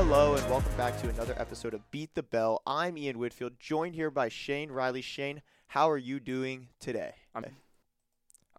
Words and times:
Hello 0.00 0.36
and 0.36 0.48
welcome 0.48 0.76
back 0.76 0.96
to 1.00 1.08
another 1.08 1.34
episode 1.38 1.74
of 1.74 1.90
Beat 1.90 2.14
the 2.14 2.22
Bell. 2.22 2.62
I'm 2.64 2.96
Ian 2.96 3.18
Whitfield, 3.18 3.54
joined 3.58 3.96
here 3.96 4.12
by 4.12 4.28
Shane 4.28 4.70
Riley. 4.70 5.02
Shane, 5.02 5.42
how 5.66 5.90
are 5.90 5.98
you 5.98 6.20
doing 6.20 6.68
today? 6.78 7.14
I'm, 7.34 7.44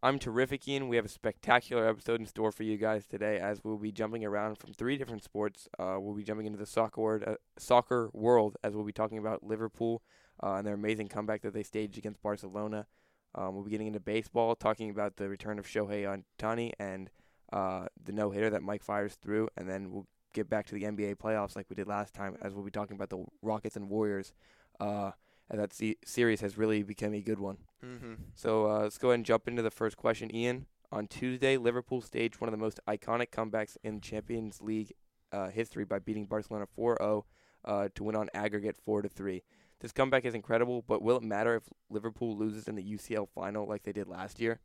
I'm 0.03 0.19
terrific, 0.19 0.67
Ian. 0.67 0.89
We 0.89 0.97
have 0.97 1.05
a 1.05 1.07
spectacular 1.07 1.87
episode 1.87 2.19
in 2.19 2.25
store 2.25 2.51
for 2.51 2.63
you 2.63 2.75
guys 2.75 3.07
today, 3.07 3.39
as 3.39 3.63
we'll 3.63 3.77
be 3.77 3.93
jumping 3.93 4.25
around 4.25 4.57
from 4.57 4.73
three 4.73 4.97
different 4.97 5.23
sports. 5.23 5.69
Uh, 5.79 5.95
we'll 5.97 6.13
be 6.13 6.25
jumping 6.25 6.45
into 6.45 6.59
the 6.59 6.65
soccer 6.65 6.99
world, 6.99 7.23
uh, 7.25 7.35
soccer 7.57 8.09
world, 8.11 8.57
as 8.61 8.75
we'll 8.75 8.83
be 8.83 8.91
talking 8.91 9.17
about 9.17 9.41
Liverpool 9.41 10.03
uh, 10.43 10.55
and 10.55 10.67
their 10.67 10.75
amazing 10.75 11.07
comeback 11.07 11.41
that 11.43 11.53
they 11.53 11.63
staged 11.63 11.97
against 11.97 12.21
Barcelona. 12.21 12.85
Um, 13.33 13.55
we'll 13.55 13.63
be 13.63 13.71
getting 13.71 13.87
into 13.87 14.01
baseball, 14.01 14.57
talking 14.57 14.89
about 14.89 15.15
the 15.15 15.29
return 15.29 15.57
of 15.57 15.65
Shohei 15.65 16.21
Ohtani 16.37 16.73
and 16.77 17.09
uh, 17.53 17.85
the 18.03 18.11
no 18.11 18.29
hitter 18.31 18.49
that 18.49 18.61
Mike 18.61 18.83
Fiers 18.83 19.17
threw, 19.21 19.47
and 19.55 19.69
then 19.69 19.89
we'll 19.89 20.05
get 20.39 20.49
back 20.49 20.65
to 20.67 20.75
the 20.75 20.83
NBA 20.83 21.17
playoffs 21.17 21.55
like 21.55 21.69
we 21.69 21.75
did 21.75 21.87
last 21.87 22.13
time, 22.13 22.37
as 22.41 22.53
we'll 22.53 22.63
be 22.63 22.71
talking 22.71 22.95
about 22.95 23.09
the 23.09 23.25
Rockets 23.41 23.75
and 23.75 23.89
Warriors. 23.89 24.33
Uh, 24.79 25.11
and 25.49 25.59
that 25.59 25.73
se- 25.73 25.97
series 26.05 26.41
has 26.41 26.57
really 26.57 26.83
become 26.83 27.13
a 27.13 27.21
good 27.21 27.39
one. 27.39 27.57
Mm-hmm. 27.83 28.13
So 28.35 28.69
uh, 28.69 28.79
let's 28.81 28.97
go 28.97 29.09
ahead 29.09 29.19
and 29.19 29.25
jump 29.25 29.47
into 29.47 29.61
the 29.61 29.71
first 29.71 29.97
question, 29.97 30.33
Ian. 30.33 30.67
On 30.91 31.07
Tuesday, 31.07 31.57
Liverpool 31.57 32.01
staged 32.01 32.39
one 32.39 32.47
of 32.47 32.51
the 32.51 32.57
most 32.57 32.79
iconic 32.87 33.29
comebacks 33.29 33.77
in 33.83 34.01
Champions 34.01 34.61
League 34.61 34.93
uh, 35.31 35.49
history 35.49 35.85
by 35.85 35.99
beating 35.99 36.25
Barcelona 36.25 36.65
4-0 36.77 37.23
uh, 37.65 37.89
to 37.93 38.03
win 38.03 38.15
on 38.15 38.29
aggregate 38.33 38.77
4-3. 38.87 39.41
This 39.81 39.91
comeback 39.91 40.25
is 40.25 40.33
incredible, 40.33 40.83
but 40.87 41.01
will 41.01 41.17
it 41.17 41.23
matter 41.23 41.55
if 41.55 41.63
Liverpool 41.89 42.37
loses 42.37 42.67
in 42.67 42.75
the 42.75 42.83
UCL 42.83 43.29
final 43.29 43.67
like 43.67 43.83
they 43.83 43.91
did 43.91 44.07
last 44.07 44.39
year? 44.39 44.59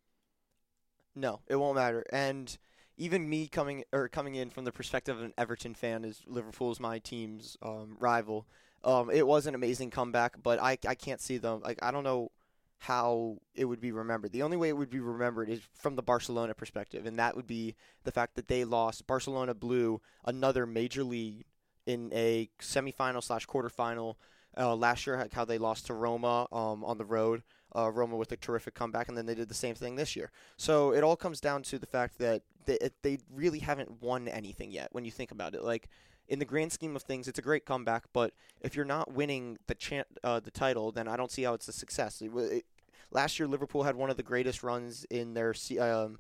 No, 1.14 1.40
it 1.46 1.56
won't 1.56 1.76
matter. 1.76 2.04
And 2.10 2.56
even 2.96 3.28
me 3.28 3.48
coming 3.48 3.84
or 3.92 4.08
coming 4.08 4.34
in 4.34 4.50
from 4.50 4.64
the 4.64 4.72
perspective 4.72 5.16
of 5.16 5.22
an 5.22 5.34
Everton 5.36 5.74
fan, 5.74 6.04
as 6.04 6.20
Liverpool's 6.26 6.80
my 6.80 6.98
team's 6.98 7.56
um, 7.62 7.96
rival. 7.98 8.46
Um, 8.84 9.10
it 9.10 9.26
was 9.26 9.46
an 9.46 9.54
amazing 9.54 9.90
comeback, 9.90 10.42
but 10.42 10.60
I 10.60 10.78
I 10.86 10.94
can't 10.94 11.20
see 11.20 11.38
them. 11.38 11.60
Like 11.62 11.78
I 11.82 11.90
don't 11.90 12.04
know 12.04 12.30
how 12.78 13.38
it 13.54 13.64
would 13.64 13.80
be 13.80 13.92
remembered. 13.92 14.32
The 14.32 14.42
only 14.42 14.58
way 14.58 14.68
it 14.68 14.76
would 14.76 14.90
be 14.90 15.00
remembered 15.00 15.48
is 15.48 15.62
from 15.72 15.96
the 15.96 16.02
Barcelona 16.02 16.54
perspective, 16.54 17.06
and 17.06 17.18
that 17.18 17.34
would 17.34 17.46
be 17.46 17.74
the 18.04 18.12
fact 18.12 18.34
that 18.36 18.48
they 18.48 18.64
lost. 18.64 19.06
Barcelona 19.06 19.54
blew 19.54 20.00
another 20.24 20.66
major 20.66 21.02
league 21.02 21.44
in 21.86 22.10
a 22.12 22.50
semifinal 22.60 23.22
slash 23.22 23.46
quarterfinal 23.46 24.16
uh, 24.58 24.74
last 24.76 25.06
year. 25.06 25.26
How 25.32 25.44
they 25.44 25.58
lost 25.58 25.86
to 25.86 25.94
Roma 25.94 26.46
um, 26.52 26.84
on 26.84 26.98
the 26.98 27.04
road. 27.04 27.42
Uh, 27.74 27.90
Roma 27.90 28.16
with 28.16 28.30
a 28.30 28.36
terrific 28.36 28.74
comeback, 28.74 29.08
and 29.08 29.16
then 29.16 29.26
they 29.26 29.34
did 29.34 29.48
the 29.48 29.54
same 29.54 29.74
thing 29.74 29.96
this 29.96 30.14
year. 30.14 30.30
So 30.56 30.92
it 30.92 31.02
all 31.02 31.16
comes 31.16 31.40
down 31.40 31.62
to 31.64 31.78
the 31.78 31.86
fact 31.86 32.18
that 32.18 32.42
they, 32.66 32.90
they 33.02 33.18
really 33.32 33.60
haven't 33.60 34.02
won 34.02 34.28
anything 34.28 34.70
yet. 34.70 34.88
When 34.92 35.04
you 35.04 35.10
think 35.10 35.30
about 35.30 35.54
it, 35.54 35.62
like 35.62 35.88
in 36.28 36.38
the 36.38 36.44
grand 36.44 36.72
scheme 36.72 36.96
of 36.96 37.02
things, 37.02 37.28
it's 37.28 37.38
a 37.38 37.42
great 37.42 37.64
comeback. 37.64 38.04
But 38.12 38.32
if 38.60 38.74
you're 38.74 38.84
not 38.84 39.12
winning 39.12 39.58
the 39.66 39.74
chan- 39.74 40.04
uh, 40.22 40.40
the 40.40 40.50
title, 40.50 40.92
then 40.92 41.08
I 41.08 41.16
don't 41.16 41.30
see 41.30 41.42
how 41.42 41.54
it's 41.54 41.68
a 41.68 41.72
success. 41.72 42.22
It, 42.22 42.30
it, 42.34 42.64
last 43.10 43.38
year, 43.38 43.46
Liverpool 43.46 43.82
had 43.82 43.96
one 43.96 44.10
of 44.10 44.16
the 44.16 44.22
greatest 44.22 44.62
runs 44.62 45.04
in 45.10 45.34
their 45.34 45.54
um, 45.80 46.18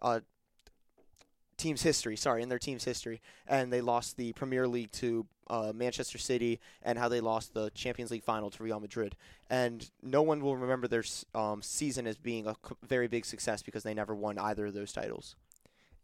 uh, 0.00 0.20
team's 1.56 1.82
history. 1.82 2.16
Sorry, 2.16 2.42
in 2.42 2.48
their 2.48 2.58
team's 2.58 2.84
history, 2.84 3.20
and 3.46 3.72
they 3.72 3.80
lost 3.80 4.16
the 4.16 4.32
Premier 4.32 4.66
League 4.66 4.92
to 4.92 5.26
uh, 5.48 5.72
Manchester 5.74 6.18
City, 6.18 6.60
and 6.82 6.98
how 6.98 7.08
they 7.08 7.20
lost 7.20 7.54
the 7.54 7.70
Champions 7.70 8.10
League 8.10 8.24
final 8.24 8.50
to 8.50 8.62
Real 8.62 8.80
Madrid. 8.80 9.14
And 9.50 9.88
no 10.02 10.22
one 10.22 10.40
will 10.40 10.56
remember 10.56 10.88
their 10.88 11.04
um, 11.34 11.62
season 11.62 12.06
as 12.06 12.16
being 12.16 12.46
a 12.46 12.56
very 12.86 13.08
big 13.08 13.24
success 13.24 13.62
because 13.62 13.82
they 13.82 13.94
never 13.94 14.14
won 14.14 14.38
either 14.38 14.66
of 14.66 14.74
those 14.74 14.92
titles. 14.92 15.36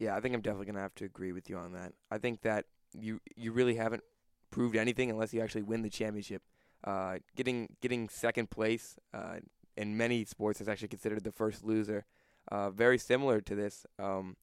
Yeah, 0.00 0.16
I 0.16 0.20
think 0.20 0.34
I'm 0.34 0.40
definitely 0.40 0.66
gonna 0.66 0.80
have 0.80 0.94
to 0.96 1.04
agree 1.04 1.32
with 1.32 1.48
you 1.50 1.58
on 1.58 1.74
that. 1.74 1.92
I 2.10 2.16
think 2.16 2.40
that 2.40 2.64
you 2.94 3.20
you 3.36 3.52
really 3.52 3.76
haven't 3.76 4.02
proved 4.50 4.74
anything 4.74 5.10
unless 5.10 5.32
you 5.32 5.42
actually 5.42 5.62
win 5.62 5.82
the 5.82 5.90
championship. 5.90 6.42
Uh, 6.82 7.18
getting 7.36 7.76
getting 7.82 8.08
second 8.08 8.48
place 8.48 8.96
uh, 9.12 9.36
in 9.76 9.96
many 9.98 10.24
sports 10.24 10.60
is 10.62 10.68
actually 10.68 10.88
considered 10.88 11.22
the 11.22 11.30
first 11.30 11.62
loser. 11.62 12.06
Uh, 12.50 12.70
very 12.70 12.96
similar 12.96 13.42
to 13.42 13.54
this. 13.54 13.84
Um, 13.98 14.36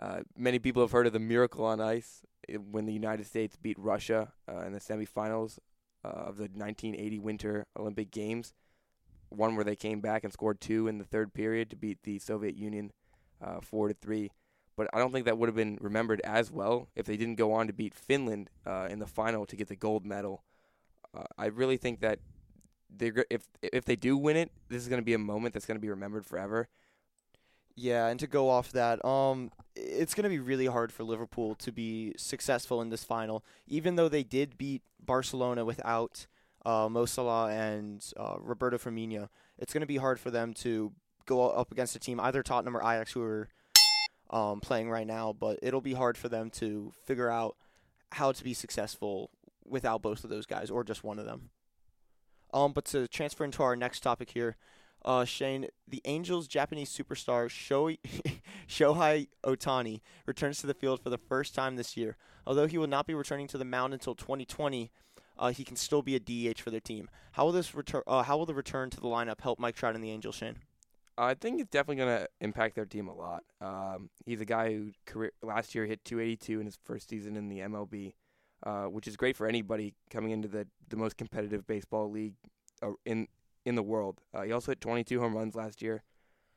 uh, 0.00 0.20
many 0.36 0.58
people 0.58 0.82
have 0.82 0.92
heard 0.92 1.06
of 1.06 1.12
the 1.12 1.18
miracle 1.18 1.66
on 1.66 1.78
ice 1.78 2.22
when 2.70 2.86
the 2.86 2.92
United 2.92 3.26
States 3.26 3.54
beat 3.54 3.78
Russia 3.78 4.32
uh, 4.48 4.60
in 4.60 4.72
the 4.72 4.80
semifinals 4.80 5.58
uh, 6.04 6.08
of 6.08 6.38
the 6.38 6.44
1980 6.44 7.18
Winter 7.18 7.66
Olympic 7.78 8.10
Games. 8.10 8.54
One 9.28 9.56
where 9.56 9.64
they 9.64 9.76
came 9.76 10.00
back 10.00 10.24
and 10.24 10.32
scored 10.32 10.60
two 10.60 10.88
in 10.88 10.96
the 10.96 11.04
third 11.04 11.34
period 11.34 11.68
to 11.70 11.76
beat 11.76 11.98
the 12.02 12.18
Soviet 12.18 12.56
Union 12.56 12.92
four 13.60 13.88
to 13.88 13.94
three 13.94 14.30
but 14.76 14.88
I 14.92 14.98
don't 14.98 15.12
think 15.12 15.24
that 15.26 15.38
would 15.38 15.48
have 15.48 15.56
been 15.56 15.78
remembered 15.80 16.20
as 16.22 16.50
well 16.50 16.88
if 16.94 17.06
they 17.06 17.16
didn't 17.16 17.36
go 17.36 17.52
on 17.52 17.66
to 17.66 17.72
beat 17.72 17.94
Finland 17.94 18.50
uh, 18.66 18.88
in 18.90 18.98
the 18.98 19.06
final 19.06 19.46
to 19.46 19.56
get 19.56 19.68
the 19.68 19.76
gold 19.76 20.04
medal. 20.04 20.42
Uh, 21.16 21.24
I 21.38 21.46
really 21.46 21.76
think 21.76 22.00
that 22.00 22.18
they 22.94 23.10
if 23.30 23.48
if 23.62 23.84
they 23.84 23.96
do 23.96 24.16
win 24.16 24.36
it, 24.36 24.50
this 24.68 24.82
is 24.82 24.88
going 24.88 25.00
to 25.00 25.04
be 25.04 25.14
a 25.14 25.18
moment 25.18 25.54
that's 25.54 25.66
going 25.66 25.76
to 25.76 25.82
be 25.82 25.88
remembered 25.88 26.26
forever. 26.26 26.68
Yeah, 27.74 28.06
and 28.06 28.18
to 28.20 28.26
go 28.26 28.48
off 28.48 28.72
that, 28.72 29.04
um, 29.04 29.50
it's 29.74 30.14
going 30.14 30.24
to 30.24 30.30
be 30.30 30.38
really 30.38 30.64
hard 30.64 30.92
for 30.92 31.04
Liverpool 31.04 31.54
to 31.56 31.70
be 31.70 32.14
successful 32.16 32.80
in 32.80 32.88
this 32.88 33.04
final, 33.04 33.44
even 33.66 33.96
though 33.96 34.08
they 34.08 34.22
did 34.22 34.56
beat 34.56 34.82
Barcelona 35.04 35.62
without 35.62 36.26
uh, 36.64 36.88
Mo 36.90 37.04
Salah 37.04 37.50
and 37.50 38.04
uh, 38.16 38.36
Roberto 38.40 38.78
Firmino. 38.78 39.28
It's 39.58 39.74
going 39.74 39.82
to 39.82 39.86
be 39.86 39.98
hard 39.98 40.18
for 40.18 40.30
them 40.30 40.54
to 40.54 40.92
go 41.26 41.50
up 41.50 41.70
against 41.70 41.94
a 41.94 41.98
team, 41.98 42.18
either 42.18 42.42
Tottenham 42.42 42.76
or 42.76 42.80
Ajax, 42.80 43.12
who 43.12 43.22
are 43.22 43.48
um, 44.30 44.60
playing 44.60 44.90
right 44.90 45.06
now, 45.06 45.32
but 45.32 45.58
it'll 45.62 45.80
be 45.80 45.94
hard 45.94 46.16
for 46.16 46.28
them 46.28 46.50
to 46.50 46.92
figure 47.04 47.30
out 47.30 47.56
how 48.12 48.32
to 48.32 48.44
be 48.44 48.54
successful 48.54 49.30
without 49.64 50.02
both 50.02 50.24
of 50.24 50.30
those 50.30 50.46
guys 50.46 50.70
or 50.70 50.84
just 50.84 51.04
one 51.04 51.18
of 51.18 51.24
them. 51.24 51.50
Um, 52.52 52.72
but 52.72 52.84
to 52.86 53.08
transfer 53.08 53.44
into 53.44 53.62
our 53.62 53.76
next 53.76 54.00
topic 54.00 54.30
here, 54.30 54.56
uh, 55.04 55.24
Shane, 55.24 55.68
the 55.86 56.02
Angels' 56.04 56.48
Japanese 56.48 56.90
superstar 56.90 57.48
Shohei, 57.48 57.98
Shohei 58.68 59.28
Ohtani 59.44 60.00
returns 60.26 60.60
to 60.60 60.66
the 60.66 60.74
field 60.74 61.00
for 61.00 61.10
the 61.10 61.18
first 61.18 61.54
time 61.54 61.76
this 61.76 61.96
year. 61.96 62.16
Although 62.46 62.66
he 62.66 62.78
will 62.78 62.86
not 62.86 63.06
be 63.06 63.14
returning 63.14 63.48
to 63.48 63.58
the 63.58 63.64
mound 63.64 63.92
until 63.92 64.14
2020, 64.14 64.90
uh, 65.38 65.50
he 65.50 65.64
can 65.64 65.76
still 65.76 66.02
be 66.02 66.16
a 66.16 66.20
DH 66.20 66.60
for 66.60 66.70
their 66.70 66.80
team. 66.80 67.08
How 67.32 67.44
will 67.44 67.52
this 67.52 67.74
return? 67.74 68.02
Uh, 68.06 68.22
how 68.22 68.36
will 68.38 68.46
the 68.46 68.54
return 68.54 68.90
to 68.90 69.00
the 69.00 69.08
lineup 69.08 69.40
help 69.40 69.58
Mike 69.58 69.76
Trout 69.76 69.94
and 69.94 70.02
the 70.02 70.10
Angels, 70.10 70.36
Shane? 70.36 70.56
I 71.18 71.34
think 71.34 71.60
it's 71.60 71.70
definitely 71.70 72.04
going 72.04 72.18
to 72.18 72.28
impact 72.40 72.74
their 72.74 72.84
team 72.84 73.08
a 73.08 73.14
lot. 73.14 73.42
Um, 73.60 74.10
he's 74.26 74.40
a 74.40 74.44
guy 74.44 74.72
who 74.72 74.90
career, 75.06 75.32
last 75.42 75.74
year 75.74 75.86
hit 75.86 76.04
282 76.04 76.60
in 76.60 76.66
his 76.66 76.78
first 76.84 77.08
season 77.08 77.36
in 77.36 77.48
the 77.48 77.60
MLB, 77.60 78.14
uh, 78.62 78.84
which 78.84 79.08
is 79.08 79.16
great 79.16 79.36
for 79.36 79.46
anybody 79.46 79.94
coming 80.10 80.30
into 80.30 80.48
the, 80.48 80.66
the 80.88 80.96
most 80.96 81.16
competitive 81.16 81.66
baseball 81.66 82.10
league 82.10 82.34
uh, 82.82 82.90
in 83.04 83.28
in 83.64 83.74
the 83.74 83.82
world. 83.82 84.20
Uh, 84.32 84.42
he 84.42 84.52
also 84.52 84.70
hit 84.70 84.80
22 84.80 85.20
home 85.20 85.34
runs 85.34 85.56
last 85.56 85.82
year. 85.82 86.04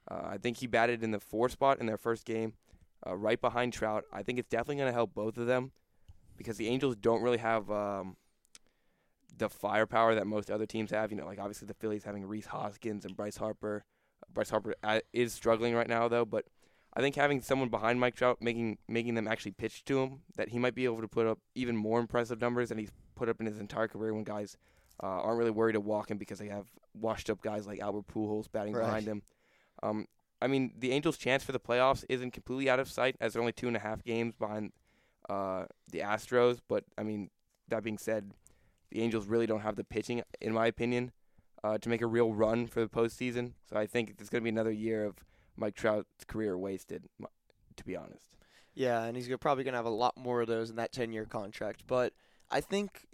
Uh, 0.10 0.22
I 0.24 0.38
think 0.38 0.58
he 0.58 0.68
batted 0.68 1.04
in 1.04 1.12
the 1.12 1.20
four 1.20 1.50
spot 1.50 1.80
in 1.80 1.88
their 1.88 1.98
first 1.98 2.24
game, 2.24 2.54
uh, 3.06 3.16
right 3.16 3.42
behind 3.42 3.74
Trout. 3.74 4.06
I 4.14 4.24
think 4.24 4.40
it's 4.40 4.50
definitely 4.50 4.76
going 4.76 4.90
to 4.90 4.94
help 4.94 5.14
both 5.14 5.38
of 5.38 5.48
them 5.48 5.72
because 6.38 6.58
the 6.58 6.68
Angels 6.68 6.96
don't 6.96 7.22
really 7.22 7.40
have 7.40 7.70
um, 7.72 8.16
the 9.36 9.50
firepower 9.50 10.16
that 10.16 10.28
most 10.28 10.52
other 10.52 10.68
teams 10.68 10.92
have. 10.92 11.12
You 11.12 11.18
know, 11.18 11.26
like 11.26 11.40
obviously 11.40 11.68
the 11.68 11.74
Phillies 11.74 12.04
having 12.04 12.26
Rhys 12.26 12.46
Hoskins 12.46 13.06
and 13.06 13.18
Bryce 13.18 13.38
Harper. 13.38 13.84
Bryce 14.34 14.50
Harper 14.50 14.76
uh, 14.84 15.00
is 15.14 15.34
struggling 15.34 15.74
right 15.74 15.88
now 15.88 16.08
though, 16.08 16.26
but 16.26 16.46
I 16.94 17.02
think 17.02 17.16
having 17.16 17.42
someone 17.42 17.70
behind 17.70 18.00
Mike 18.00 18.16
Trout 18.16 18.42
making 18.42 18.78
making 18.88 19.16
them 19.16 19.28
actually 19.28 19.52
pitch 19.52 19.86
to 19.86 20.00
him 20.00 20.22
that 20.36 20.50
he 20.50 20.60
might 20.60 20.76
be 20.76 20.86
able 20.86 21.02
to 21.02 21.08
put 21.08 21.28
up 21.28 21.40
even 21.56 21.76
more 21.76 22.00
impressive 22.00 22.42
numbers 22.42 22.70
than 22.70 22.78
he's 22.78 22.92
put 23.16 23.30
up 23.30 23.40
in 23.40 23.46
his 23.46 23.60
entire 23.60 23.88
career 23.88 24.14
when 24.14 24.24
guys 24.24 24.58
uh, 25.02 25.08
aren't 25.08 25.38
really 25.38 25.52
worried 25.52 25.74
to 25.74 25.80
walk 25.80 26.10
him 26.12 26.18
because 26.18 26.40
they 26.40 26.48
have 26.48 26.68
washed 26.94 27.30
up 27.30 27.42
guys 27.42 27.68
like 27.68 27.80
Albert 27.80 28.08
Pujols 28.08 28.52
batting 28.52 28.74
right. 28.74 28.86
behind 28.86 29.06
him. 29.08 29.22
Um, 29.84 30.08
I 30.42 30.48
mean, 30.48 30.74
the 30.78 30.92
Angels' 30.92 31.18
chance 31.18 31.44
for 31.44 31.52
the 31.52 31.60
playoffs 31.60 32.04
isn't 32.10 32.32
completely 32.32 32.70
out 32.70 32.80
of 32.80 32.90
sight 32.90 33.16
as 33.20 33.34
they're 33.34 33.42
only 33.42 33.54
two 33.54 33.68
and 33.68 33.76
a 33.76 33.80
half 33.80 34.04
games 34.04 34.36
behind 34.36 34.72
uh, 35.30 35.66
the 35.92 36.00
Astros. 36.00 36.60
But 36.68 36.86
I 36.98 37.04
mean, 37.04 37.30
that 37.68 37.84
being 37.84 37.98
said, 37.98 38.32
the 38.92 39.02
Angels 39.02 39.28
really 39.28 39.48
don't 39.48 39.62
have 39.62 39.76
the 39.76 39.84
pitching, 39.84 40.24
in 40.42 40.54
my 40.54 40.68
opinion, 40.68 41.12
uh, 41.64 41.78
to 41.78 41.90
make 41.90 42.02
a 42.02 42.08
real 42.08 42.34
run 42.34 42.68
for 42.68 42.82
the 42.82 42.88
postseason. 42.88 43.54
So 43.70 43.78
I 43.78 43.86
think 43.86 44.16
it's 44.20 44.30
going 44.30 44.42
to 44.42 44.44
be 44.44 44.50
another 44.50 44.72
year 44.72 45.06
of 45.06 45.16
Mike 45.56 45.76
Trout's 45.76 46.26
career 46.28 46.58
wasted, 46.58 47.08
to 47.76 47.84
be 47.84 47.96
honest. 47.96 48.30
Yeah, 48.76 49.04
and 49.04 49.16
he's 49.16 49.30
probably 49.40 49.64
going 49.64 49.74
to 49.74 49.78
have 49.78 49.86
a 49.86 49.90
lot 49.90 50.16
more 50.18 50.42
of 50.42 50.48
those 50.48 50.70
in 50.70 50.78
that 50.78 50.94
10 50.94 51.12
year 51.12 51.26
contract. 51.26 51.84
But 51.88 52.14
I 52.50 52.62
think 52.62 53.08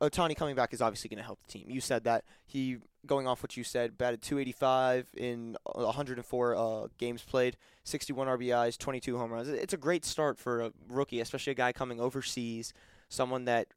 Ohtani 0.00 0.36
coming 0.36 0.54
back 0.54 0.72
is 0.72 0.82
obviously 0.82 1.08
going 1.08 1.18
to 1.18 1.24
help 1.24 1.40
the 1.42 1.50
team. 1.50 1.70
You 1.70 1.80
said 1.80 2.04
that 2.04 2.24
he, 2.44 2.78
going 3.06 3.26
off 3.26 3.42
what 3.42 3.56
you 3.56 3.64
said, 3.64 3.96
batted 3.96 4.22
285 4.22 5.08
in 5.16 5.56
104 5.64 6.56
uh, 6.56 6.86
games 6.98 7.22
played, 7.22 7.56
61 7.84 8.26
RBIs, 8.26 8.78
22 8.78 9.16
home 9.16 9.32
runs. 9.32 9.48
It's 9.48 9.72
a 9.72 9.78
great 9.78 10.04
start 10.04 10.38
for 10.38 10.60
a 10.60 10.72
rookie, 10.88 11.20
especially 11.20 11.52
a 11.52 11.54
guy 11.54 11.72
coming 11.72 12.00
overseas, 12.00 12.72
someone 13.08 13.44
that 13.46 13.68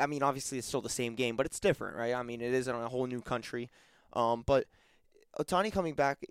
I 0.00 0.06
mean, 0.06 0.22
obviously 0.22 0.58
it's 0.58 0.66
still 0.66 0.80
the 0.80 0.88
same 0.88 1.14
game, 1.14 1.36
but 1.36 1.46
it's 1.46 1.60
different, 1.60 1.96
right? 1.96 2.14
I 2.14 2.22
mean, 2.22 2.40
it 2.40 2.52
is 2.52 2.68
in 2.68 2.74
a 2.74 2.88
whole 2.88 3.06
new 3.06 3.20
country. 3.20 3.70
Um, 4.12 4.42
but 4.46 4.66
Ohtani 5.38 5.72
coming 5.72 5.94
back, 5.94 6.24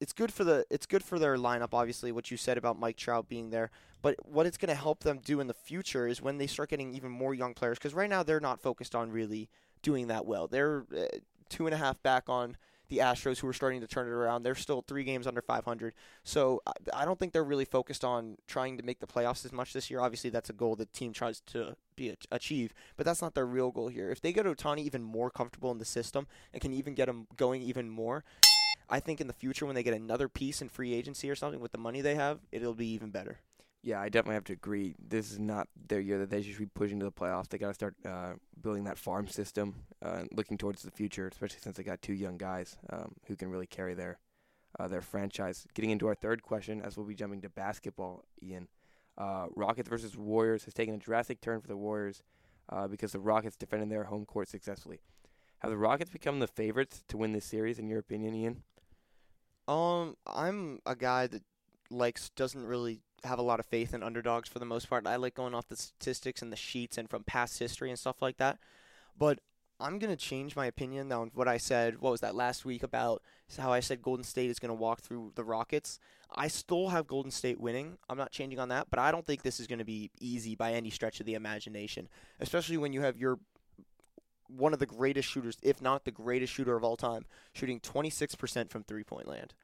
it's 0.00 0.12
good 0.12 0.32
for 0.32 0.44
the 0.44 0.64
it's 0.70 0.86
good 0.86 1.02
for 1.02 1.18
their 1.18 1.36
lineup. 1.36 1.70
Obviously, 1.72 2.12
what 2.12 2.30
you 2.30 2.36
said 2.36 2.56
about 2.56 2.78
Mike 2.78 2.96
Trout 2.96 3.28
being 3.28 3.50
there, 3.50 3.70
but 4.02 4.16
what 4.24 4.46
it's 4.46 4.56
going 4.56 4.68
to 4.68 4.74
help 4.74 5.00
them 5.00 5.20
do 5.24 5.40
in 5.40 5.46
the 5.46 5.54
future 5.54 6.06
is 6.06 6.22
when 6.22 6.38
they 6.38 6.46
start 6.46 6.70
getting 6.70 6.94
even 6.94 7.10
more 7.10 7.34
young 7.34 7.54
players. 7.54 7.78
Because 7.78 7.94
right 7.94 8.10
now 8.10 8.22
they're 8.22 8.40
not 8.40 8.60
focused 8.60 8.94
on 8.94 9.10
really 9.10 9.48
doing 9.82 10.06
that 10.08 10.26
well. 10.26 10.46
They're 10.46 10.84
uh, 10.96 11.18
two 11.48 11.66
and 11.66 11.74
a 11.74 11.78
half 11.78 12.02
back 12.02 12.24
on 12.28 12.56
the 12.88 12.98
Astros, 12.98 13.38
who 13.38 13.48
are 13.48 13.52
starting 13.52 13.80
to 13.80 13.86
turn 13.86 14.06
it 14.06 14.10
around. 14.10 14.42
They're 14.42 14.54
still 14.54 14.82
three 14.82 15.04
games 15.04 15.26
under 15.26 15.42
500. 15.42 15.94
So 16.24 16.62
I 16.94 17.04
don't 17.04 17.18
think 17.18 17.32
they're 17.32 17.44
really 17.44 17.64
focused 17.64 18.04
on 18.04 18.36
trying 18.46 18.76
to 18.78 18.82
make 18.82 19.00
the 19.00 19.06
playoffs 19.06 19.44
as 19.44 19.52
much 19.52 19.72
this 19.72 19.90
year. 19.90 20.00
Obviously, 20.00 20.30
that's 20.30 20.50
a 20.50 20.54
goal 20.54 20.76
the 20.76 20.86
team 20.86 21.12
tries 21.12 21.40
to 21.46 21.76
be 21.96 22.16
achieve, 22.30 22.72
but 22.96 23.04
that's 23.04 23.22
not 23.22 23.34
their 23.34 23.46
real 23.46 23.70
goal 23.70 23.88
here. 23.88 24.10
If 24.10 24.20
they 24.20 24.32
get 24.32 24.46
Ohtani 24.46 24.78
even 24.80 25.02
more 25.02 25.30
comfortable 25.30 25.70
in 25.70 25.78
the 25.78 25.84
system 25.84 26.26
and 26.52 26.62
can 26.62 26.72
even 26.72 26.94
get 26.94 27.08
him 27.08 27.26
going 27.36 27.62
even 27.62 27.90
more, 27.90 28.24
I 28.88 29.00
think 29.00 29.20
in 29.20 29.26
the 29.26 29.32
future 29.32 29.66
when 29.66 29.74
they 29.74 29.82
get 29.82 29.94
another 29.94 30.28
piece 30.28 30.62
in 30.62 30.68
free 30.68 30.94
agency 30.94 31.28
or 31.28 31.34
something 31.34 31.60
with 31.60 31.72
the 31.72 31.78
money 31.78 32.00
they 32.00 32.14
have, 32.14 32.40
it'll 32.52 32.74
be 32.74 32.86
even 32.86 33.10
better. 33.10 33.38
Yeah, 33.82 34.00
I 34.00 34.08
definitely 34.08 34.34
have 34.34 34.44
to 34.44 34.52
agree. 34.54 34.96
This 34.98 35.30
is 35.30 35.38
not 35.38 35.68
their 35.88 36.00
year 36.00 36.18
that 36.18 36.30
they 36.30 36.42
should 36.42 36.58
be 36.58 36.66
pushing 36.66 36.98
to 36.98 37.04
the 37.04 37.12
playoffs. 37.12 37.48
They 37.48 37.58
got 37.58 37.68
to 37.68 37.74
start 37.74 37.94
uh, 38.04 38.32
building 38.60 38.84
that 38.84 38.98
farm 38.98 39.28
system, 39.28 39.74
uh, 40.02 40.24
looking 40.32 40.58
towards 40.58 40.82
the 40.82 40.90
future, 40.90 41.28
especially 41.28 41.60
since 41.62 41.76
they 41.76 41.84
got 41.84 42.02
two 42.02 42.12
young 42.12 42.36
guys 42.36 42.76
um, 42.90 43.14
who 43.26 43.36
can 43.36 43.50
really 43.50 43.66
carry 43.66 43.94
their 43.94 44.18
uh, 44.78 44.88
their 44.88 45.00
franchise. 45.00 45.66
Getting 45.74 45.90
into 45.90 46.08
our 46.08 46.14
third 46.14 46.42
question, 46.42 46.82
as 46.82 46.96
we'll 46.96 47.06
be 47.06 47.14
jumping 47.14 47.40
to 47.42 47.48
basketball, 47.48 48.24
Ian. 48.42 48.68
Uh, 49.16 49.46
Rockets 49.56 49.88
versus 49.88 50.16
Warriors 50.16 50.64
has 50.64 50.74
taken 50.74 50.94
a 50.94 50.98
drastic 50.98 51.40
turn 51.40 51.60
for 51.60 51.68
the 51.68 51.76
Warriors 51.76 52.22
uh, 52.68 52.86
because 52.88 53.12
the 53.12 53.20
Rockets 53.20 53.56
defended 53.56 53.90
their 53.90 54.04
home 54.04 54.24
court 54.26 54.48
successfully. 54.48 55.00
Have 55.60 55.70
the 55.70 55.76
Rockets 55.76 56.10
become 56.10 56.38
the 56.38 56.46
favorites 56.46 57.02
to 57.08 57.16
win 57.16 57.32
this 57.32 57.44
series, 57.44 57.78
in 57.78 57.88
your 57.88 57.98
opinion, 57.98 58.34
Ian? 58.34 58.62
Um, 59.66 60.16
I'm 60.26 60.80
a 60.86 60.94
guy 60.94 61.26
that 61.26 61.42
likes 61.90 62.30
doesn't 62.30 62.64
really 62.64 63.00
have 63.24 63.38
a 63.38 63.42
lot 63.42 63.60
of 63.60 63.66
faith 63.66 63.94
in 63.94 64.02
underdogs 64.02 64.48
for 64.48 64.58
the 64.58 64.64
most 64.64 64.88
part. 64.88 65.06
I 65.06 65.16
like 65.16 65.34
going 65.34 65.54
off 65.54 65.68
the 65.68 65.76
statistics 65.76 66.42
and 66.42 66.52
the 66.52 66.56
sheets 66.56 66.98
and 66.98 67.08
from 67.08 67.24
past 67.24 67.58
history 67.58 67.90
and 67.90 67.98
stuff 67.98 68.22
like 68.22 68.36
that. 68.38 68.58
But 69.16 69.40
I'm 69.80 69.98
going 69.98 70.14
to 70.14 70.16
change 70.16 70.56
my 70.56 70.66
opinion 70.66 71.12
on 71.12 71.30
what 71.34 71.46
I 71.46 71.56
said. 71.56 72.00
What 72.00 72.10
was 72.10 72.20
that 72.20 72.34
last 72.34 72.64
week 72.64 72.82
about 72.82 73.22
how 73.56 73.72
I 73.72 73.80
said 73.80 74.02
Golden 74.02 74.24
State 74.24 74.50
is 74.50 74.58
going 74.58 74.70
to 74.70 74.74
walk 74.74 75.00
through 75.00 75.32
the 75.36 75.44
Rockets? 75.44 76.00
I 76.34 76.48
still 76.48 76.88
have 76.88 77.06
Golden 77.06 77.30
State 77.30 77.60
winning. 77.60 77.98
I'm 78.08 78.18
not 78.18 78.32
changing 78.32 78.58
on 78.58 78.68
that, 78.70 78.88
but 78.90 78.98
I 78.98 79.12
don't 79.12 79.24
think 79.24 79.42
this 79.42 79.60
is 79.60 79.66
going 79.66 79.78
to 79.78 79.84
be 79.84 80.10
easy 80.20 80.54
by 80.54 80.72
any 80.72 80.90
stretch 80.90 81.20
of 81.20 81.26
the 81.26 81.34
imagination, 81.34 82.08
especially 82.40 82.76
when 82.76 82.92
you 82.92 83.02
have 83.02 83.16
your 83.16 83.38
one 84.48 84.72
of 84.72 84.78
the 84.78 84.86
greatest 84.86 85.28
shooters, 85.28 85.58
if 85.62 85.82
not 85.82 86.04
the 86.04 86.10
greatest 86.10 86.52
shooter 86.52 86.74
of 86.74 86.82
all 86.82 86.96
time, 86.96 87.26
shooting 87.52 87.80
26% 87.80 88.70
from 88.70 88.82
three 88.82 89.04
point 89.04 89.28
land. 89.28 89.54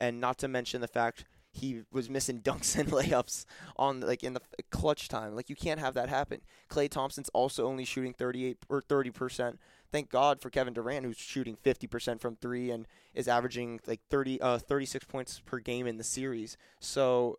And 0.00 0.20
not 0.20 0.36
to 0.38 0.48
mention 0.48 0.80
the 0.80 0.88
fact 0.88 1.24
he 1.52 1.82
was 1.92 2.08
missing 2.08 2.40
dunks 2.40 2.76
and 2.78 2.88
layups 2.90 3.44
on 3.76 4.00
like 4.00 4.24
in 4.24 4.32
the 4.34 4.40
clutch 4.70 5.08
time. 5.08 5.36
Like 5.36 5.50
you 5.50 5.56
can't 5.56 5.80
have 5.80 5.94
that 5.94 6.08
happen. 6.08 6.40
Klay 6.70 6.88
Thompson's 6.88 7.28
also 7.30 7.66
only 7.66 7.84
shooting 7.84 8.14
38 8.14 8.58
or 8.68 8.80
30%. 8.80 9.58
Thank 9.90 10.08
God 10.10 10.40
for 10.40 10.50
Kevin 10.50 10.72
Durant 10.72 11.04
who's 11.04 11.18
shooting 11.18 11.56
50% 11.62 12.20
from 12.20 12.36
3 12.36 12.70
and 12.70 12.88
is 13.14 13.28
averaging 13.28 13.80
like 13.86 14.00
30 14.10 14.40
uh 14.40 14.58
36 14.58 15.04
points 15.04 15.40
per 15.44 15.58
game 15.58 15.86
in 15.86 15.98
the 15.98 16.04
series. 16.04 16.56
So 16.80 17.38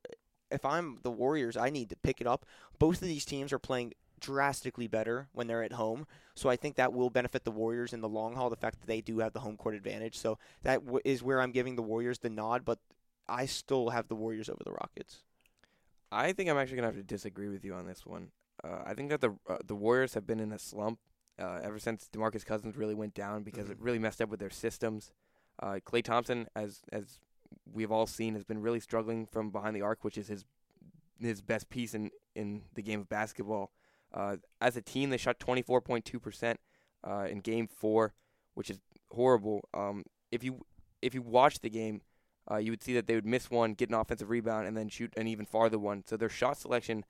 if 0.51 0.63
I'm 0.63 1.00
the 1.01 1.12
Warriors, 1.12 1.57
I 1.57 1.71
need 1.71 1.89
to 1.89 1.95
pick 1.95 2.21
it 2.21 2.27
up. 2.27 2.45
Both 2.77 3.01
of 3.01 3.07
these 3.07 3.25
teams 3.25 3.51
are 3.51 3.60
playing 3.60 3.94
drastically 4.19 4.88
better 4.88 5.27
when 5.33 5.48
they're 5.48 5.63
at 5.63 5.74
home. 5.74 6.06
So 6.36 6.50
I 6.50 6.56
think 6.56 6.75
that 6.75 6.94
will 6.94 7.10
benefit 7.10 7.44
the 7.44 7.51
Warriors 7.51 7.92
in 7.92 8.01
the 8.01 8.07
long 8.07 8.36
haul. 8.36 8.50
The 8.50 8.56
fact 8.56 8.80
that 8.80 8.88
they 8.88 9.01
do 9.01 9.19
have 9.19 9.33
the 9.33 9.42
home 9.42 9.57
court 9.57 9.75
advantage. 9.75 10.18
So 10.18 10.38
that 10.62 10.86
w- 10.86 11.01
is 11.04 11.21
where 11.24 11.42
I'm 11.42 11.51
giving 11.51 11.75
the 11.75 11.81
Warriors 11.81 12.19
the 12.19 12.30
nod. 12.30 12.63
But 12.63 12.80
I 13.28 13.46
still 13.46 13.90
have 13.90 14.08
the 14.08 14.16
Warriors 14.16 14.50
over 14.50 14.62
the 14.64 14.72
Rockets. 14.72 15.24
I 16.12 16.34
think 16.34 16.50
I'm 16.50 16.58
actually 16.58 16.78
gonna 16.78 16.88
have 16.88 16.96
to 16.96 17.04
disagree 17.04 17.50
with 17.50 17.66
you 17.66 17.74
on 17.74 17.88
this 17.88 18.06
one. 18.06 18.30
Uh, 18.64 18.84
I 18.86 18.94
think 18.94 19.10
that 19.10 19.22
the 19.22 19.31
uh, 19.50 19.58
the 19.66 19.75
Warriors 19.75 20.14
have 20.14 20.28
been 20.28 20.40
in 20.40 20.52
a 20.52 20.60
slump 20.60 21.00
uh, 21.40 21.60
ever 21.64 21.80
since 21.80 22.10
DeMarcus 22.14 22.46
Cousins 22.46 22.78
really 22.78 22.94
went 22.94 23.14
down 23.14 23.44
because 23.44 23.66
mm-hmm. 23.66 23.74
it 23.74 23.81
really 23.81 24.00
messed 24.00 24.22
up 24.22 24.30
with 24.30 24.40
their 24.40 24.50
systems. 24.50 25.12
Uh, 25.62 25.80
Klay 25.86 26.04
Thompson, 26.04 26.48
as 26.56 26.81
as 26.92 27.20
we've 27.72 27.92
all 27.92 28.08
seen, 28.08 28.36
has 28.36 28.44
been 28.44 28.62
really 28.62 28.80
struggling 28.80 29.25
from 29.25 29.50
behind 29.50 29.75
the 29.75 29.81
arc, 29.81 30.04
which 30.04 30.18
is 30.18 30.28
his 30.28 30.46
his 31.20 31.42
best 31.42 31.70
piece 31.70 31.94
in 31.94 32.12
in 32.36 32.64
the 32.74 32.81
game 32.81 33.02
of 33.02 33.10
basketball. 33.10 33.72
Uh, 34.14 34.38
as 34.62 34.78
a 34.78 34.81
team, 34.81 35.10
they 35.10 35.18
shot 35.18 35.40
24.2% 35.40 36.56
uh, 37.04 37.28
in 37.28 37.40
Game 37.40 37.68
Four, 37.68 38.14
which 38.54 38.70
is 38.70 38.80
horrible. 39.12 39.68
Um, 39.74 40.04
if 40.31 40.44
you 40.44 40.66
if 41.02 41.14
you 41.14 41.22
watch 41.22 41.60
the 41.60 41.70
game, 41.70 42.02
uh, 42.50 42.57
you 42.57 42.72
would 42.72 42.84
see 42.84 42.94
that 42.94 43.07
they 43.07 43.16
would 43.16 43.25
miss 43.25 43.50
one, 43.50 43.74
get 43.74 43.90
an 43.90 43.95
offensive 43.95 44.30
rebound, 44.30 44.68
and 44.68 44.75
then 44.75 44.90
shoot 44.90 45.13
an 45.16 45.28
even 45.28 45.45
farther 45.45 45.80
one. 45.80 46.04
So 46.06 46.18
their 46.18 46.30
shot 46.30 46.57
selection 46.57 47.06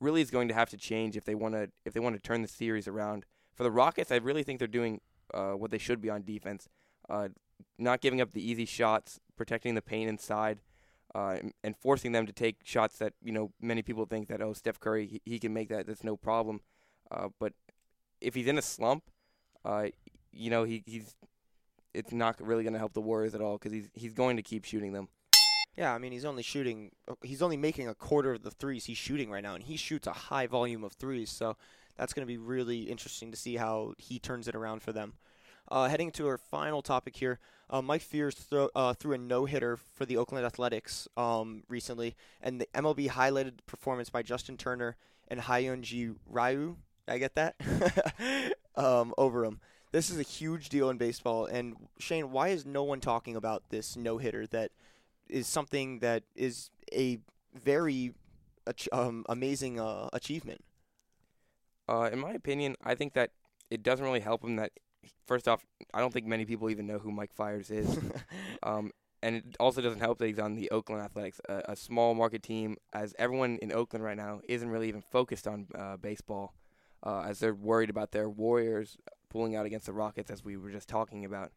really 0.00 0.20
is 0.20 0.30
going 0.30 0.48
to 0.48 0.54
have 0.54 0.70
to 0.70 0.76
change 0.76 1.16
if 1.16 1.24
they 1.24 1.34
want 1.34 1.54
to 1.54 1.70
if 1.84 1.92
they 1.92 2.00
want 2.00 2.16
to 2.16 2.20
turn 2.20 2.42
the 2.42 2.48
series 2.48 2.86
around. 2.86 3.24
For 3.54 3.62
the 3.62 3.70
Rockets, 3.70 4.10
I 4.10 4.16
really 4.16 4.42
think 4.42 4.58
they're 4.58 4.68
doing 4.68 5.00
uh, 5.32 5.52
what 5.52 5.70
they 5.70 5.78
should 5.78 6.00
be 6.00 6.10
on 6.10 6.22
defense, 6.22 6.68
uh, 7.08 7.28
not 7.78 8.00
giving 8.00 8.20
up 8.20 8.32
the 8.32 8.46
easy 8.46 8.64
shots, 8.64 9.20
protecting 9.36 9.74
the 9.74 9.82
paint 9.82 10.08
inside 10.08 10.60
uh, 11.14 11.36
and, 11.62 11.76
forcing 11.76 12.12
them 12.12 12.26
to 12.26 12.32
take 12.32 12.56
shots 12.64 12.98
that 12.98 13.12
you 13.22 13.32
know 13.32 13.52
many 13.60 13.82
people 13.82 14.04
think 14.04 14.28
that 14.28 14.42
oh 14.42 14.52
Steph 14.52 14.80
Curry 14.80 15.06
he, 15.06 15.22
he 15.24 15.38
can 15.38 15.52
make 15.52 15.68
that 15.68 15.86
that's 15.86 16.04
no 16.04 16.16
problem, 16.16 16.60
uh, 17.10 17.28
but 17.38 17.52
if 18.20 18.34
he's 18.34 18.48
in 18.48 18.58
a 18.58 18.62
slump, 18.62 19.04
uh, 19.64 19.86
you 20.32 20.50
know 20.50 20.64
he 20.64 20.82
he's 20.86 21.14
it's 21.94 22.12
not 22.12 22.40
really 22.40 22.62
going 22.62 22.72
to 22.72 22.78
help 22.78 22.92
the 22.92 23.00
Warriors 23.00 23.34
at 23.34 23.40
all 23.40 23.56
because 23.56 23.72
he's 23.72 23.88
he's 23.94 24.12
going 24.12 24.36
to 24.36 24.42
keep 24.42 24.64
shooting 24.64 24.92
them. 24.92 25.08
Yeah, 25.76 25.92
I 25.94 25.98
mean 25.98 26.12
he's 26.12 26.24
only 26.24 26.42
shooting 26.42 26.92
he's 27.22 27.42
only 27.42 27.56
making 27.56 27.88
a 27.88 27.94
quarter 27.94 28.32
of 28.32 28.42
the 28.42 28.50
threes 28.50 28.84
he's 28.84 28.98
shooting 28.98 29.30
right 29.30 29.42
now, 29.42 29.54
and 29.54 29.64
he 29.64 29.76
shoots 29.76 30.06
a 30.06 30.12
high 30.12 30.46
volume 30.46 30.84
of 30.84 30.92
threes, 30.92 31.30
so 31.30 31.56
that's 31.96 32.12
going 32.12 32.26
to 32.26 32.32
be 32.32 32.38
really 32.38 32.82
interesting 32.82 33.30
to 33.30 33.36
see 33.36 33.56
how 33.56 33.94
he 33.98 34.18
turns 34.18 34.48
it 34.48 34.54
around 34.54 34.82
for 34.82 34.92
them. 34.92 35.14
Uh, 35.68 35.88
heading 35.88 36.10
to 36.10 36.26
our 36.26 36.36
final 36.36 36.82
topic 36.82 37.16
here, 37.16 37.38
uh, 37.70 37.80
Mike 37.80 38.02
throw, 38.02 38.68
uh, 38.74 38.92
threw 38.92 39.14
a 39.14 39.18
no 39.18 39.46
hitter 39.46 39.76
for 39.76 40.04
the 40.04 40.16
Oakland 40.16 40.44
Athletics 40.44 41.08
um, 41.16 41.62
recently, 41.68 42.16
and 42.42 42.60
the 42.60 42.68
MLB 42.74 43.08
highlighted 43.08 43.54
performance 43.66 44.10
by 44.10 44.22
Justin 44.22 44.56
Turner 44.58 44.96
and 45.28 45.40
Hyunjin 45.40 46.16
Ryu. 46.26 46.76
I 47.08 47.18
get 47.18 47.34
that 47.36 47.56
um, 48.76 49.14
over 49.16 49.44
him. 49.44 49.60
This 49.94 50.10
is 50.10 50.18
a 50.18 50.24
huge 50.24 50.70
deal 50.70 50.90
in 50.90 50.96
baseball. 50.96 51.46
And 51.46 51.76
Shane, 52.00 52.32
why 52.32 52.48
is 52.48 52.66
no 52.66 52.82
one 52.82 52.98
talking 52.98 53.36
about 53.36 53.62
this 53.68 53.96
no 53.96 54.18
hitter? 54.18 54.44
That 54.44 54.72
is 55.28 55.46
something 55.46 56.00
that 56.00 56.24
is 56.34 56.70
a 56.92 57.20
very 57.54 58.12
um, 58.90 59.24
amazing 59.28 59.78
uh, 59.78 60.08
achievement. 60.12 60.64
Uh, 61.88 62.10
in 62.12 62.18
my 62.18 62.32
opinion, 62.32 62.74
I 62.82 62.96
think 62.96 63.12
that 63.12 63.30
it 63.70 63.84
doesn't 63.84 64.04
really 64.04 64.18
help 64.18 64.42
him 64.42 64.56
that 64.56 64.72
first 65.28 65.46
off, 65.46 65.64
I 65.94 66.00
don't 66.00 66.12
think 66.12 66.26
many 66.26 66.44
people 66.44 66.70
even 66.70 66.88
know 66.88 66.98
who 66.98 67.12
Mike 67.12 67.32
Fiers 67.32 67.70
is. 67.70 67.96
um, 68.64 68.90
and 69.22 69.36
it 69.36 69.44
also 69.60 69.80
doesn't 69.80 70.00
help 70.00 70.18
that 70.18 70.26
he's 70.26 70.40
on 70.40 70.56
the 70.56 70.72
Oakland 70.72 71.02
Athletics, 71.02 71.40
a, 71.48 71.62
a, 71.68 71.76
small 71.76 72.14
market 72.14 72.42
team, 72.42 72.78
as 72.92 73.14
everyone 73.16 73.60
in 73.62 73.72
Oakland 73.72 74.04
right 74.04 74.16
now 74.16 74.40
isn't 74.48 74.68
really 74.68 74.88
even 74.88 75.02
focused 75.02 75.46
on 75.46 75.68
uh, 75.78 75.96
baseball, 75.98 76.52
uh, 77.04 77.20
as 77.20 77.38
they're 77.38 77.54
worried 77.54 77.90
about 77.90 78.10
their 78.10 78.28
Warriors 78.28 78.98
pulling 79.34 79.56
out 79.56 79.66
against 79.66 79.86
the 79.86 79.92
Rockets, 79.92 80.30
as 80.30 80.44
we 80.44 80.56
were 80.56 80.70
just 80.70 80.88
talking 80.88 81.24
about. 81.24 81.50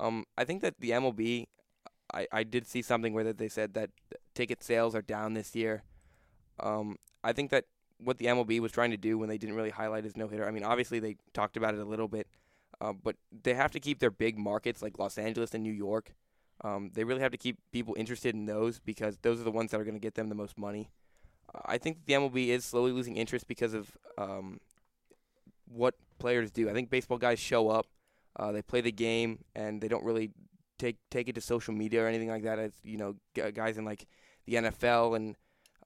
Um, 0.00 0.24
I 0.36 0.44
think 0.44 0.62
that 0.62 0.80
the 0.80 0.90
MLB, 0.90 1.46
I, 2.12 2.26
I 2.32 2.42
did 2.42 2.66
see 2.66 2.82
something 2.82 3.14
where 3.14 3.22
that 3.22 3.38
they 3.38 3.48
said 3.48 3.74
that 3.74 3.90
ticket 4.34 4.64
sales 4.64 4.96
are 4.96 5.02
down 5.02 5.34
this 5.34 5.54
year. 5.54 5.84
Um, 6.58 6.96
I 7.22 7.32
think 7.32 7.52
that 7.52 7.66
what 7.98 8.18
the 8.18 8.26
MLB 8.26 8.58
was 8.58 8.72
trying 8.72 8.90
to 8.90 8.96
do 8.96 9.16
when 9.16 9.28
they 9.28 9.38
didn't 9.38 9.54
really 9.54 9.70
highlight 9.70 10.02
his 10.02 10.16
no 10.16 10.26
hitter. 10.26 10.44
I 10.44 10.50
mean, 10.50 10.64
obviously 10.64 10.98
they 10.98 11.16
talked 11.32 11.56
about 11.56 11.74
it 11.74 11.80
a 11.80 11.84
little 11.84 12.08
bit, 12.08 12.26
uh, 12.80 12.92
but 12.92 13.14
they 13.44 13.54
have 13.54 13.70
to 13.70 13.80
keep 13.80 14.00
their 14.00 14.10
big 14.10 14.36
markets 14.36 14.82
like 14.82 14.98
Los 14.98 15.16
Angeles 15.16 15.54
and 15.54 15.62
New 15.62 15.72
York. 15.72 16.14
Um, 16.64 16.90
they 16.94 17.04
really 17.04 17.20
have 17.20 17.30
to 17.30 17.38
keep 17.38 17.58
people 17.70 17.94
interested 17.96 18.34
in 18.34 18.46
those 18.46 18.80
because 18.80 19.18
those 19.22 19.40
are 19.40 19.44
the 19.44 19.52
ones 19.52 19.70
that 19.70 19.80
are 19.80 19.84
going 19.84 19.94
to 19.94 20.00
get 20.00 20.14
them 20.14 20.28
the 20.28 20.34
most 20.34 20.58
money. 20.58 20.90
Uh, 21.54 21.60
I 21.64 21.78
think 21.78 22.06
the 22.06 22.14
MLB 22.14 22.48
is 22.48 22.64
slowly 22.64 22.90
losing 22.90 23.16
interest 23.16 23.46
because 23.46 23.72
of 23.72 23.96
um, 24.18 24.58
what 25.68 25.94
players 26.18 26.50
do. 26.50 26.68
I 26.68 26.72
think 26.72 26.90
baseball 26.90 27.18
guys 27.18 27.38
show 27.38 27.68
up, 27.68 27.86
uh, 28.36 28.52
they 28.52 28.62
play 28.62 28.80
the 28.80 28.92
game, 28.92 29.44
and 29.54 29.80
they 29.80 29.88
don't 29.88 30.04
really 30.04 30.30
take 30.78 30.96
take 31.10 31.28
it 31.28 31.34
to 31.34 31.40
social 31.40 31.74
media 31.74 32.02
or 32.02 32.06
anything 32.06 32.28
like 32.28 32.44
that. 32.44 32.58
As 32.58 32.72
you 32.82 32.96
know, 32.96 33.16
guys 33.52 33.78
in 33.78 33.84
like 33.84 34.06
the 34.46 34.54
NFL 34.54 35.16
and 35.16 35.36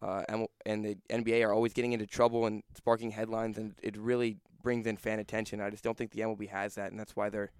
uh, 0.01 0.23
and 0.65 0.85
the 0.85 0.97
NBA 1.11 1.45
are 1.45 1.53
always 1.53 1.73
getting 1.73 1.93
into 1.93 2.07
trouble 2.07 2.47
and 2.47 2.63
sparking 2.77 3.11
headlines, 3.11 3.59
and 3.59 3.75
it 3.83 3.97
really 3.97 4.39
brings 4.63 4.87
in 4.87 4.97
fan 4.97 5.19
attention. 5.19 5.61
I 5.61 5.71
just 5.71 5.85
don't 5.85 5.97
think 5.97 6.13
the 6.13 6.21
MLB 6.21 6.49
has 6.49 6.75
that, 6.77 6.91
and 6.91 6.99
that's 6.99 7.17
why 7.17 7.29
they're 7.29 7.51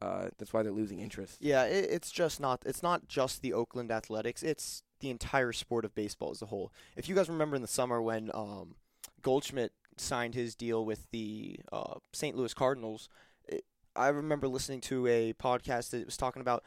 uh, 0.00 0.28
that's 0.38 0.52
why 0.52 0.62
they're 0.62 0.72
losing 0.72 1.00
interest. 1.00 1.38
Yeah, 1.40 1.64
it, 1.64 1.88
it's 1.90 2.10
just 2.10 2.40
not. 2.40 2.62
It's 2.66 2.82
not 2.82 3.08
just 3.08 3.42
the 3.42 3.52
Oakland 3.52 3.90
Athletics. 3.90 4.42
It's 4.42 4.82
the 5.00 5.10
entire 5.10 5.52
sport 5.52 5.84
of 5.84 5.94
baseball 5.94 6.30
as 6.30 6.42
a 6.42 6.46
whole. 6.46 6.72
If 6.96 7.08
you 7.08 7.14
guys 7.14 7.28
remember 7.28 7.56
in 7.56 7.62
the 7.62 7.68
summer 7.68 8.00
when 8.00 8.30
um, 8.34 8.76
Goldschmidt 9.22 9.72
signed 9.96 10.34
his 10.34 10.54
deal 10.54 10.84
with 10.84 11.10
the 11.10 11.58
uh, 11.72 11.94
St. 12.12 12.36
Louis 12.36 12.54
Cardinals, 12.54 13.08
it, 13.46 13.64
I 13.96 14.08
remember 14.08 14.48
listening 14.48 14.80
to 14.82 15.06
a 15.06 15.32
podcast 15.34 15.90
that 15.90 16.04
was 16.04 16.16
talking 16.16 16.42
about 16.42 16.64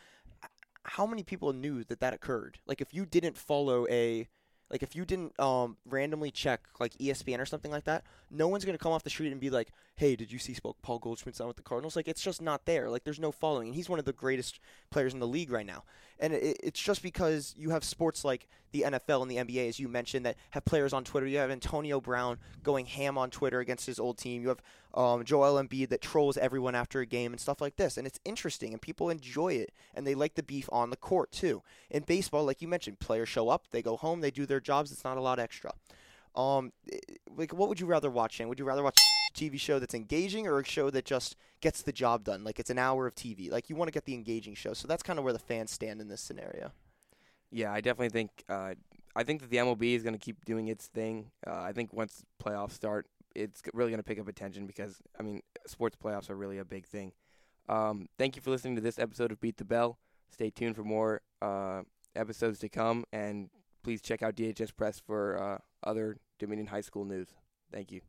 how 0.88 1.06
many 1.06 1.24
people 1.24 1.54
knew 1.54 1.84
that 1.84 2.00
that 2.00 2.14
occurred? 2.14 2.60
Like 2.66 2.82
if 2.82 2.94
you 2.94 3.06
didn't 3.06 3.38
follow 3.38 3.88
a 3.90 4.28
like 4.70 4.84
if 4.84 4.96
you 4.96 5.06
didn't 5.06 5.38
um, 5.40 5.78
randomly 5.86 6.30
check 6.30 6.62
like 6.80 6.94
ESPN 6.98 7.40
or 7.40 7.46
something 7.46 7.72
like 7.72 7.86
that, 7.86 8.04
no 8.30 8.48
one's 8.48 8.66
gonna 8.66 8.78
come 8.78 8.92
off 8.92 9.04
the 9.04 9.10
street 9.10 9.32
and 9.32 9.40
be 9.40 9.50
like, 9.50 9.72
"Hey, 9.96 10.16
did 10.16 10.32
you 10.32 10.40
see 10.40 10.56
Paul 10.82 11.00
Goldschmidt 11.00 11.36
sign 11.36 11.48
with 11.48 11.56
the 11.56 11.64
Cardinals?" 11.64 11.96
Like 11.96 12.08
it's 12.08 12.22
just 12.22 12.42
not 12.42 12.66
there. 12.66 12.90
Like 12.90 13.06
there's 13.06 13.20
no 13.20 13.32
following, 13.32 13.68
and 13.68 13.76
he's 13.76 13.90
one 13.90 14.00
of 14.00 14.06
the 14.06 14.14
greatest 14.14 14.60
players 14.90 15.14
in 15.14 15.20
the 15.20 15.28
league 15.28 15.52
right 15.52 15.66
now. 15.66 15.84
And 16.20 16.34
it, 16.34 16.58
it's 16.62 16.82
just 16.82 17.02
because 17.02 17.54
you 17.58 17.70
have 17.70 17.84
sports 17.84 18.26
like 18.26 18.48
the 18.78 18.92
NFL 18.92 19.22
and 19.22 19.32
the 19.32 19.38
NBA, 19.38 19.68
as 19.68 19.80
you 19.80 19.88
mentioned, 19.88 20.26
that 20.26 20.38
have 20.52 20.66
players 20.66 20.94
on 20.94 21.04
Twitter. 21.04 21.28
You 21.28 21.38
have 21.40 21.52
Antonio 21.52 22.00
Brown 22.00 22.38
going 22.64 22.86
ham 22.86 23.18
on 23.18 23.30
Twitter 23.30 23.60
against 23.60 23.86
his 23.86 24.00
old 24.00 24.18
team. 24.18 24.42
You 24.42 24.50
have 24.50 24.62
um, 24.94 25.24
Joel 25.24 25.62
Embiid 25.62 25.90
that 25.90 26.02
trolls 26.02 26.38
everyone 26.38 26.76
after 26.76 27.00
a 27.00 27.06
game 27.06 27.32
and 27.32 27.40
stuff 27.40 27.62
like 27.62 27.76
this. 27.76 27.98
And 27.98 28.06
it's 28.06 28.20
interesting, 28.26 28.74
and 28.74 28.82
people 28.82 29.10
enjoy 29.10 29.54
it, 29.54 29.72
and 29.94 30.06
they 30.06 30.16
like 30.16 30.36
the 30.36 30.44
beef 30.44 30.70
on 30.72 30.90
the 30.90 30.96
court 30.96 31.32
too. 31.32 31.64
In 31.90 32.04
baseball, 32.04 32.46
like 32.46 32.62
you 32.62 32.68
mentioned, 32.68 33.00
players 33.00 33.30
show 33.30 33.50
up, 33.50 33.66
they 33.72 33.82
go 33.82 33.98
home, 33.98 34.22
they 34.22 34.32
do 34.32 34.46
their 34.46 34.60
jobs. 34.60 34.92
It's 34.92 35.04
not 35.04 35.18
a 35.18 35.22
lot 35.22 35.40
extra. 35.40 35.74
Um, 36.36 36.72
like, 37.36 37.54
what 37.54 37.68
would 37.68 37.80
you 37.80 37.88
rather 37.88 38.12
watch? 38.12 38.34
Shane? 38.34 38.48
Would 38.48 38.60
you 38.60 38.66
rather 38.66 38.84
watch 38.84 39.00
a 39.00 39.38
TV 39.38 39.60
show 39.60 39.80
that's 39.80 39.96
engaging 39.96 40.46
or 40.46 40.60
a 40.60 40.66
show 40.66 40.90
that 40.92 41.06
just 41.06 41.36
gets 41.62 41.82
the 41.82 41.92
job 41.92 42.24
done? 42.24 42.44
Like 42.44 42.60
it's 42.60 42.70
an 42.70 42.78
hour 42.78 43.08
of 43.08 43.16
TV. 43.16 43.52
Like 43.52 43.70
you 43.70 43.76
want 43.76 43.88
to 43.88 43.94
get 43.94 44.06
the 44.06 44.14
engaging 44.14 44.54
show. 44.54 44.74
So 44.74 44.88
that's 44.88 45.04
kind 45.04 45.18
of 45.18 45.26
where 45.26 45.34
the 45.34 45.40
fans 45.40 45.72
stand 45.72 46.00
in 46.00 46.08
this 46.08 46.22
scenario. 46.22 46.72
Yeah, 47.52 47.72
I 47.72 47.82
definitely 47.82 48.10
think 48.10 48.44
uh, 48.50 48.74
I 49.16 49.24
think 49.24 49.42
that 49.42 49.50
the 49.50 49.58
MLB 49.58 49.96
is 49.96 50.04
going 50.04 50.14
to 50.14 50.20
keep 50.20 50.46
doing 50.46 50.68
its 50.68 50.88
thing. 50.88 51.32
Uh, 51.46 51.62
I 51.62 51.72
think 51.72 51.94
once 51.94 52.24
playoffs 52.44 52.74
start, 52.74 53.08
it's 53.36 53.62
really 53.74 53.90
going 53.92 54.00
to 54.00 54.04
pick 54.04 54.20
up 54.20 54.28
attention 54.28 54.68
because 54.68 55.02
I 55.20 55.24
mean, 55.24 55.42
sports 55.66 55.96
playoffs 56.02 56.30
are 56.30 56.36
really 56.36 56.58
a 56.58 56.66
big 56.66 56.86
thing. 56.86 57.14
Um, 57.70 58.08
thank 58.18 58.36
you 58.36 58.42
for 58.42 58.52
listening 58.52 58.76
to 58.76 58.82
this 58.82 59.00
episode 59.00 59.32
of 59.32 59.40
Beat 59.40 59.58
the 59.58 59.66
Bell. 59.66 59.98
Stay 60.32 60.50
tuned 60.50 60.76
for 60.76 60.84
more 60.84 61.22
uh, 61.42 61.82
episodes 62.16 62.60
to 62.60 62.70
come, 62.70 63.06
and 63.12 63.50
please 63.84 64.02
check 64.02 64.22
out 64.22 64.36
DHS 64.36 64.76
Press 64.76 65.00
for 65.00 65.42
uh, 65.42 65.58
other 65.88 66.18
Dominion 66.40 66.68
High 66.68 66.82
School 66.82 67.06
news. 67.06 67.30
Thank 67.72 67.92
you. 67.92 68.02